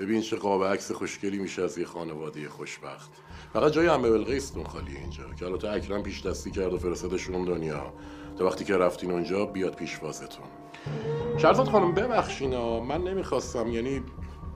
[0.00, 3.10] ببین چه قاب عکس خوشگلی میشه از یه خانواده خوشبخت.
[3.52, 5.24] فقط جای همه بلقیستون خالیه اینجا.
[5.38, 7.92] که البته اکرم پیش دستی کرد و فرستادشون دنیا.
[8.38, 10.46] تا وقتی که رفتین اونجا بیاد پیشوازتون
[11.38, 12.80] شرزاد خانم ببخشین ها.
[12.80, 14.02] من نمی‌خواستم یعنی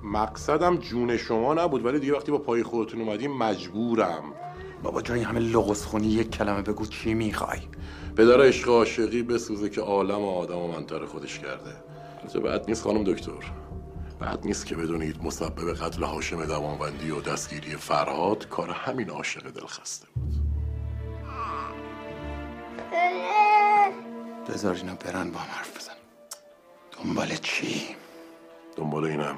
[0.05, 4.23] مقصدم جون شما نبود ولی دیگه وقتی با پای خودتون اومدیم مجبورم.
[4.83, 7.61] بابا جای همه لغز خونی یک کلمه بگو چی می‌خوای؟
[8.17, 11.77] پدر عشق عاشقی بسوزه که عالم و آدم و منتر خودش کرده.
[12.21, 13.64] البته بعد نیست خانم دکتر.
[14.25, 20.07] بعد نیست که بدونید مسبب قتل هاشم دوانوندی و دستگیری فرهاد کار همین عاشق دلخسته
[20.15, 20.35] بود.
[24.49, 25.93] بذار اینا برن با هم حرف بزن
[26.93, 27.97] دنبال چی؟
[28.77, 29.37] دنبال اینم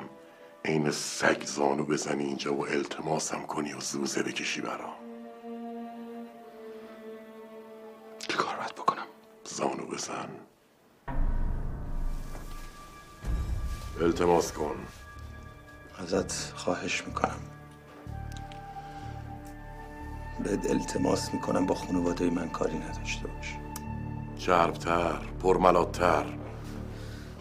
[0.64, 4.96] عین سگ زانو بزنی اینجا و التماسم کنی و زوزه بکشی برام
[8.18, 9.06] چی کار باید بکنم؟
[9.44, 10.28] زانو بزن.
[14.00, 14.76] التماس کن.
[15.98, 17.40] ازت خواهش می‌کنم.
[20.44, 23.54] بهت التماس می‌کنم با خانواده من کاری نداشته باش.
[24.38, 26.24] چربتر پرملاتتر.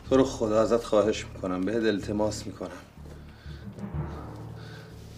[0.09, 2.69] تو رو خدا ازت خواهش می‌کنم بهت التماس می‌کنم.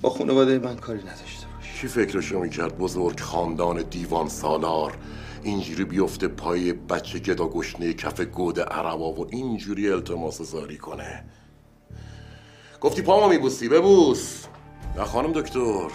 [0.01, 1.81] با خانواده من کاری نداشته باش.
[1.81, 4.97] کی فکرشو می‌کرد بزرگ خاندان دیوان سالار
[5.43, 11.25] اینجوری بیفته پای بچه گدا گشنه کف گود عربا و اینجوری التماس زاری کنه.
[12.81, 14.45] گفتی پامو میبوسی ببوس.
[14.97, 15.87] نه خانم دکتر.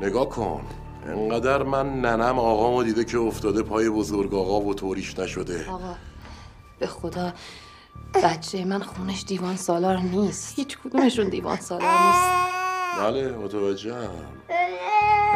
[0.00, 0.64] نگاه کن.
[1.06, 5.70] انقدر من ننم آقامو دیده که افتاده پای بزرگ آقا و طوریش نشده.
[5.70, 5.94] آقا
[6.78, 7.32] به خدا
[8.24, 10.58] بچه من خونش دیوان سالار نیست.
[10.58, 12.52] هیچ کدومشون دیوان سالار نیست.
[12.98, 14.10] بله متوجهم.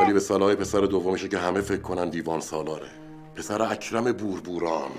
[0.00, 2.90] ولی به صلاح پسر دومشه که همه فکر کنن دیوان سالاره.
[3.34, 4.90] پسر اکرم بوربوران.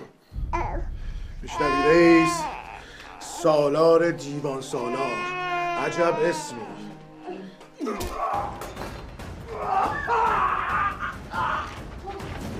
[1.42, 2.42] میشنوی رئیس
[3.20, 5.16] سالار دیوان سالار.
[5.86, 6.60] عجب اسمی.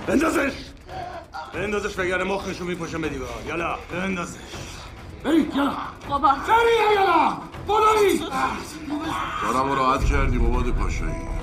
[0.06, 0.52] بندازش!
[1.54, 3.28] بندازش وگرنه مخشو میپشم به دیوار.
[3.48, 4.38] یالا بندازش.
[5.24, 5.72] برید یالا.
[6.08, 6.34] بابا.
[6.46, 7.36] سریع یالا.
[7.68, 8.18] بلایی
[9.42, 11.37] دارم راحت کردی باباد پاشایی.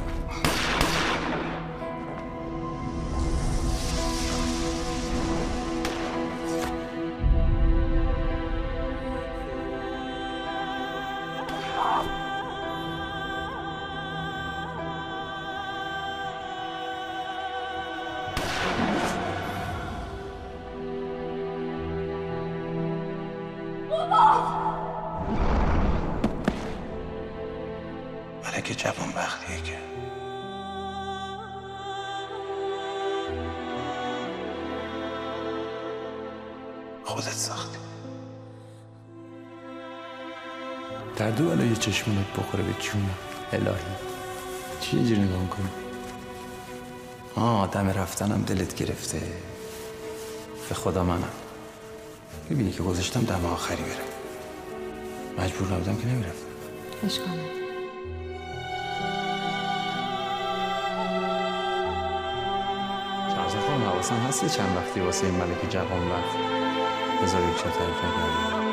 [28.86, 29.78] جوان وقتیه که.
[37.06, 37.78] خودت ساختی.
[41.16, 43.10] در دو بالا یه چشمونت بخوره به جون
[43.54, 43.76] الهی.
[44.82, 45.70] چی اینجوری نگاه می‌کنی؟
[47.36, 49.22] آه دم رفتنم دلت گرفته.
[50.70, 51.34] به خدا منم.
[52.50, 56.46] ببینی که گذاشتم دم آخری برم مجبور نبودم که نمی‌رفتم.
[57.06, 57.55] اشکال
[64.12, 64.14] نداره.
[64.14, 66.38] شهرزاد خانم حواسم هست یه چند وقتی واسه این ملک جوان وقت
[67.24, 68.65] بذار یک چه تعریف نکردی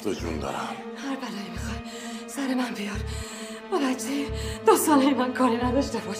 [0.00, 0.56] هفت جون دارم.
[0.96, 1.78] هر بلایی می‌خوای.
[2.26, 3.00] سر من بیار.
[3.72, 4.26] با بچه
[4.66, 6.16] دو ساله من کاری نداشته باش.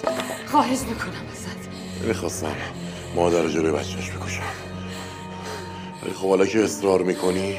[0.46, 1.68] خواهش می‌کنم ازت.
[2.08, 2.56] می‌خواستم
[3.14, 4.42] مادر جلوی بچهش بکشم.
[6.02, 7.56] ولی خب حالا که اصرار می‌کنی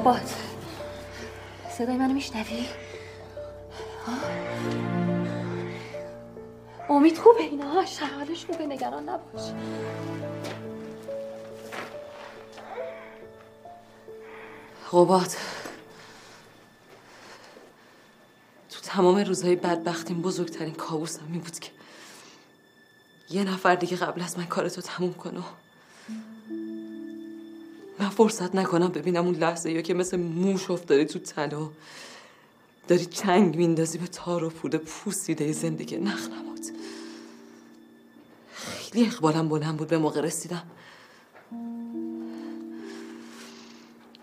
[0.00, 0.34] بابات.
[1.78, 2.66] صدای منو میشنوی؟
[6.88, 7.84] امید خوبه اینا.
[7.84, 9.42] شرحالش خوبه نگران نباش.
[14.92, 15.30] قباد.
[18.70, 21.70] تو تمام روزهای بدبختیم بزرگترین کابوسم می بود که
[23.30, 25.42] یه نفر دیگه قبل از من کارتو تموم کنه.
[28.10, 31.70] فرصت نکنم ببینم اون لحظه یا که مثل موش افتادی تو طلا.
[32.88, 36.60] داری چنگ میندازی به تار و پود پوسیده زندگی نخ نماد
[38.52, 40.62] خیلی اقبالم بلند بود به موقع رسیدم.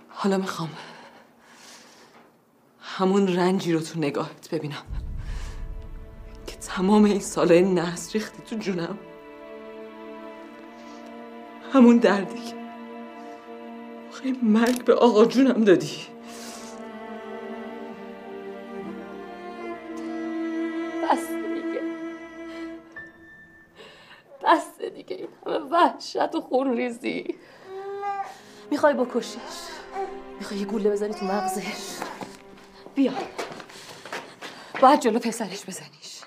[0.09, 0.69] حالا می‌خوام
[2.81, 4.83] همون رنجی رو تو نگاهت ببینم
[6.47, 8.97] که تمام این سالهای نحس ریختی تو جونم.
[11.73, 12.56] همون دردی که
[14.17, 15.97] آخه مرگ به آقا جونم دادی.
[21.03, 21.81] بس دیگه.
[24.43, 25.15] بس دیگه.
[25.15, 27.35] این همه وحشت و خون ریزی.
[28.71, 29.37] می‌خوای بکشیش؟
[30.39, 31.97] می‌خوای یه گوله بزنی تو مغزش؟
[32.95, 33.13] بیا.
[34.81, 36.21] باید جلو پسرش بزنیش.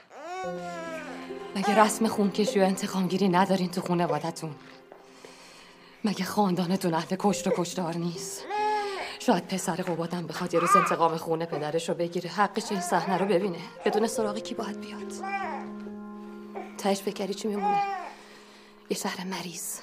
[1.57, 4.51] مگه رسم خونکشی و انتقام گیری ندارین تو خانوادتون
[6.05, 8.45] مگه خاندانتون اهل کشت و کشتار نیست؟
[9.19, 13.27] شاید پسر قبادم بخواد یه روز انتقام خونه پدرش رو بگیره حقش این صحنه رو
[13.27, 15.13] ببینه بدون سراغ کی باید بیاد.
[16.79, 17.83] تهش فکری چی میمونه؟
[18.91, 19.79] یه شهر مریض.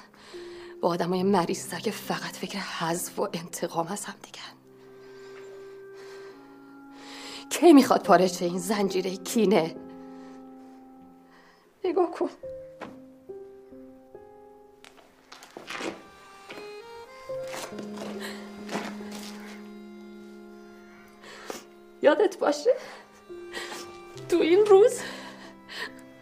[0.80, 4.38] با آدمای مریض که فقط فکر حذف و انتقام از هم دیگه
[7.50, 9.76] کی می‌خواد پارچه این زنجیره کینه؟
[11.84, 12.28] نگاه کن.
[22.02, 22.76] یادت باشه؟
[24.28, 25.00] تو این روز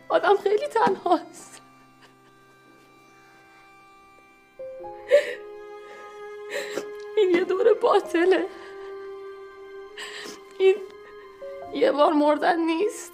[0.08, 1.62] آدم خیلی تنهاست.
[7.16, 8.46] این یه دور باطله.
[10.58, 10.76] این
[11.72, 13.12] یه بار مردن نیست.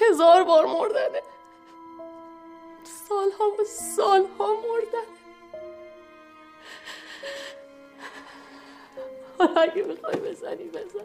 [0.00, 1.22] هزار بار مردنه.
[2.84, 5.17] سالها و سالها مردن
[9.38, 11.04] حالا اگه می‌خوای بزنی بزن.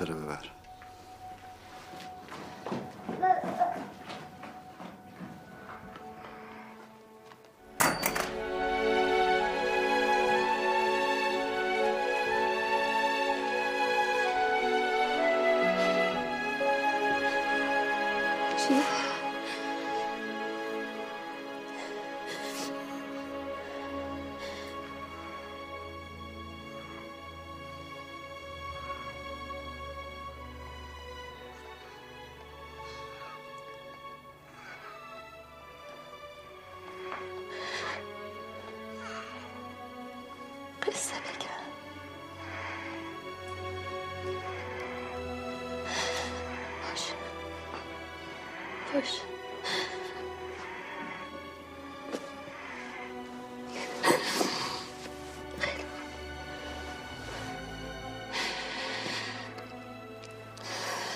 [0.00, 0.59] بطور خانم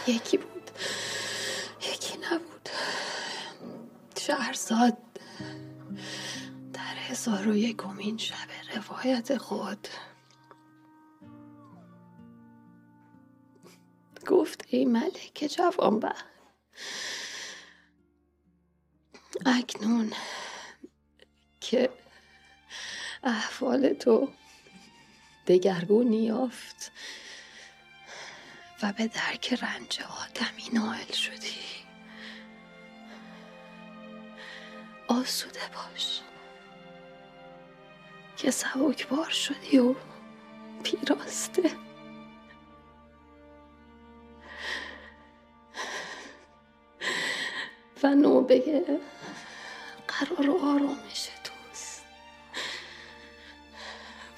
[0.07, 0.71] یکی بود.
[1.93, 2.69] یکی نبود.
[4.19, 4.99] شهرزاد
[6.73, 9.89] در هزار و یکمین شب روایت خود
[14.27, 16.15] گفت ای ملک جوانبه
[19.47, 20.13] اکنون
[21.61, 21.91] که
[23.23, 24.29] احوال تو
[25.47, 26.93] دگرگون یافت.
[28.83, 31.55] و به درک رنج آدمی نائل شدی.
[35.09, 36.21] آسوده باش
[38.37, 39.95] که سبکبار شدی و
[40.83, 41.71] پیراسته.
[48.03, 48.85] و نوبه
[50.09, 52.05] قرار و آرامش توست.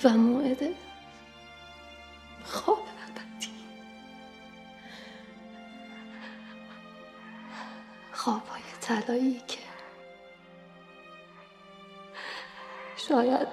[0.05, 0.75] و موعد
[2.45, 2.96] خواب
[8.27, 9.59] خوابهای طلایی که
[12.97, 13.49] شاید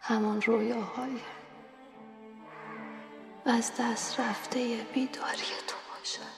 [0.00, 1.20] همان رویاهای
[3.46, 6.37] از دست رفته بیداری تو باشد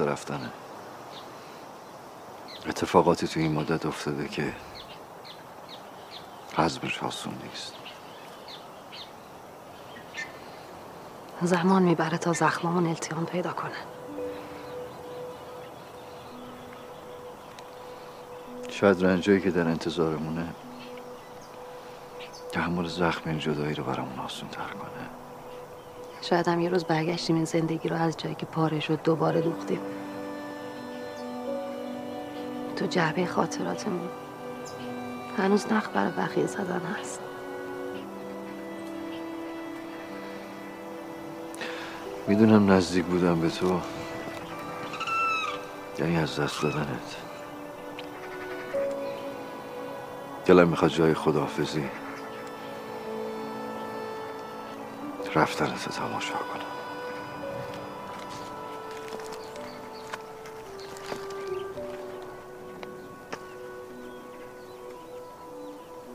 [0.00, 0.50] وقت رفتنه.
[2.66, 4.52] اتفاقاتی تو این مدت افتاده که
[6.56, 7.74] حزبش آسون نیست.
[11.42, 13.70] زمان می‌بره تا زخمامون التیام پیدا کنه.
[18.70, 20.48] شاید رنجایی که در انتظارمونه
[22.52, 25.27] تحمل زخم این جدایی رو برامون آسون تر کنه.
[26.22, 29.80] شاید هم یه روز برگشتیم این زندگی رو از جایی که پاره شد دوباره دوختیم.
[32.76, 34.08] تو جعبه خاطراتمون.
[35.38, 37.20] هنوز نخ برای بقیه زدن هست.
[42.26, 43.80] می‌دونم نزدیک بودم به تو.
[45.98, 47.16] یعنی از دست دادنت.
[50.46, 51.84] دلم می‌خواد جای خداحافظی.
[55.34, 56.62] رفتنت تماشا کنم.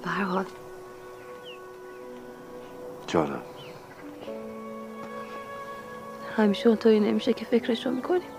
[0.04, 0.48] فرهاد
[3.08, 3.42] جانم.
[6.38, 8.33] همیشه اونطوری نمیشه که فکرشو می‌کنیم